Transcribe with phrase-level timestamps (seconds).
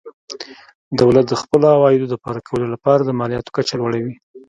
[1.01, 4.13] دولت د خپلو عوایدو د پوره کولو لپاره د مالیاتو کچه لوړوي.